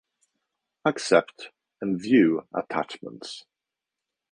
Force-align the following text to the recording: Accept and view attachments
Accept 0.83 1.51
and 1.79 2.01
view 2.01 2.47
attachments 2.55 3.45